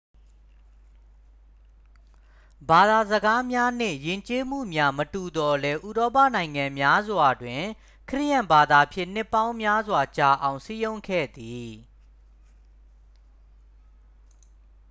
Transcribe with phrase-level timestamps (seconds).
[2.69, 7.63] ဘာသာစကားများနှင့် ယဉ်ကျေးမှုများ မတူသော်လည်း ဥရောပနိုင်ငံများစွာတွင်
[8.09, 11.69] ခရစ်ယာန်ဘာသာဖြင့် နှစ်ပေါင်းများစွာကြာအောင် စည်းရုံးခဲ့သည်